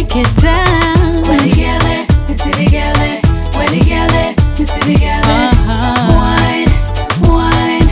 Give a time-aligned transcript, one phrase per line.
[0.00, 1.22] break it down.
[1.28, 1.78] When the girl,
[2.26, 2.96] me see the girl.
[3.58, 5.50] When the girl, eh, me see the girl, eh.
[5.52, 6.16] Uh-huh.
[6.16, 6.72] Wine,
[7.28, 7.88] wine,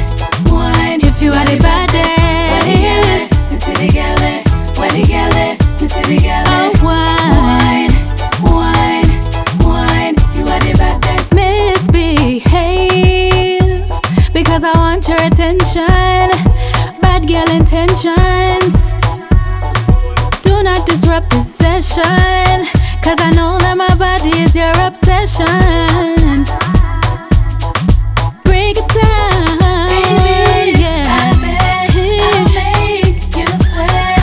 [0.51, 1.01] wine.
[1.03, 4.17] If you are the When the girl, baddest, me see the girl.
[4.81, 6.53] When the girl, eh, me see the girl, eh.
[6.57, 7.93] oh wine,
[8.43, 9.11] Wine,
[9.69, 10.15] wine.
[10.17, 11.29] If you are the baddest.
[11.35, 12.73] misbehave
[14.33, 16.31] because I want your attention.
[17.03, 18.38] Bad girl intentions.
[21.99, 25.47] Cause I know that my body is your obsession.
[28.45, 29.89] Break it down.
[29.91, 30.85] Baby.
[31.09, 31.95] I'll make
[33.35, 34.19] you sweat.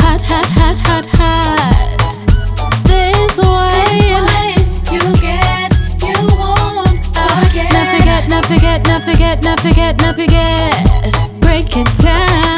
[0.00, 2.00] Hot, hot, hot, hot, hot.
[2.84, 3.38] This
[4.90, 5.70] you get,
[6.02, 7.70] you forget.
[7.94, 11.40] Forget, forget, forget, not forget, not forget.
[11.40, 12.55] Break it down.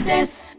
[0.00, 0.51] this